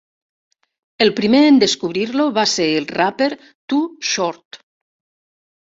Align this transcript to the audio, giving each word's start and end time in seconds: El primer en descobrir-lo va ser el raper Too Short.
El 1.05 1.11
primer 1.19 1.41
en 1.49 1.59
descobrir-lo 1.63 2.25
va 2.39 2.45
ser 2.53 2.67
el 2.79 2.89
raper 2.95 3.29
Too 3.43 4.11
Short. 4.15 4.63